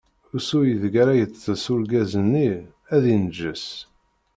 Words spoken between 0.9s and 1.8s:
ara yeṭṭeṣ